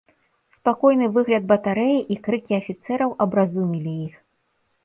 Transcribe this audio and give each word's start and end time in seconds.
Спакойны 0.59 1.09
выгляд 1.17 1.43
батарэі 1.51 1.99
і 2.15 2.19
крыкі 2.29 2.51
афіцэраў 2.61 3.15
абразумілі 3.27 3.93
іх. 4.09 4.15